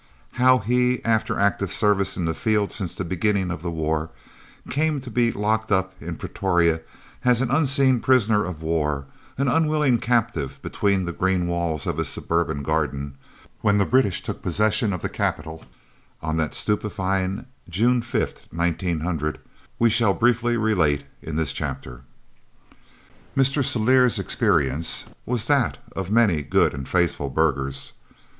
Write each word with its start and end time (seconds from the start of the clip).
How 0.31 0.57
he, 0.57 0.99
after 1.05 1.39
active 1.39 1.71
service 1.71 2.17
in 2.17 2.25
the 2.25 2.33
field 2.33 2.71
since 2.71 2.95
the 2.95 3.05
beginning 3.05 3.51
of 3.51 3.61
the 3.61 3.69
war, 3.69 4.09
came 4.71 4.99
to 4.99 5.11
be 5.11 5.31
locked 5.31 5.71
up 5.71 5.93
in 6.01 6.15
Pretoria 6.15 6.81
as 7.23 7.39
an 7.39 7.51
unseen 7.51 7.99
prisoner 7.99 8.43
of 8.43 8.63
war, 8.63 9.05
an 9.37 9.47
unwilling 9.47 9.99
captive 9.99 10.59
between 10.63 11.05
the 11.05 11.11
green 11.11 11.45
walls 11.45 11.85
of 11.85 11.97
his 11.99 12.09
suburban 12.09 12.63
garden, 12.63 13.13
when 13.61 13.77
the 13.77 13.85
British 13.85 14.23
took 14.23 14.41
possession 14.41 14.91
of 14.91 15.03
the 15.03 15.07
capital 15.07 15.65
on 16.19 16.37
that 16.37 16.55
stupefying 16.55 17.45
June 17.69 18.01
5th, 18.01 18.51
1900, 18.51 19.37
we 19.77 19.91
shall 19.91 20.15
briefly 20.15 20.57
relate 20.57 21.03
in 21.21 21.35
this 21.35 21.53
chapter. 21.53 22.01
Mr. 23.37 23.63
Celliers' 23.63 24.17
experience 24.17 25.05
was 25.27 25.45
that 25.45 25.77
of 25.95 26.09
many 26.09 26.41
good 26.41 26.73
and 26.73 26.89
faithful 26.89 27.29
burghers. 27.29 27.93